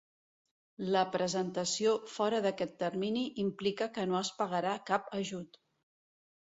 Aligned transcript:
La 0.95 1.03
presentació 1.15 1.91
fora 2.15 2.41
d'aquest 2.47 2.75
termini 2.85 3.27
implica 3.45 3.91
que 4.01 4.09
no 4.15 4.21
es 4.25 4.35
pagarà 4.43 4.77
cap 4.93 5.17
ajut. 5.23 5.65